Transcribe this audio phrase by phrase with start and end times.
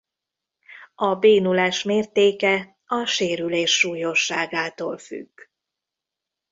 [0.95, 5.31] A bénulás mértéke a sérülés súlyosságától függ.